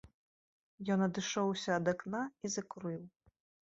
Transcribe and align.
Ён 0.95 0.99
адышоўся 1.09 1.69
ад 1.79 1.95
акна 1.97 2.21
і 2.47 2.55
закурыў. 2.59 3.03